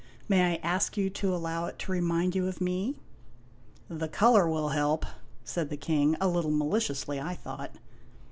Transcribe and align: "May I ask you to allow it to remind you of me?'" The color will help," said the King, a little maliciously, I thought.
"May 0.27 0.53
I 0.55 0.59
ask 0.63 0.97
you 0.97 1.11
to 1.11 1.35
allow 1.35 1.67
it 1.67 1.77
to 1.77 1.91
remind 1.91 2.33
you 2.35 2.47
of 2.47 2.59
me?'" 2.59 2.95
The 3.87 4.07
color 4.07 4.49
will 4.49 4.69
help," 4.69 5.05
said 5.43 5.69
the 5.69 5.77
King, 5.77 6.15
a 6.19 6.27
little 6.27 6.49
maliciously, 6.49 7.19
I 7.19 7.35
thought. 7.35 7.75